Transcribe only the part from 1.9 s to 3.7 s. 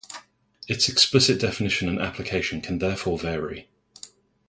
application can therefore vary.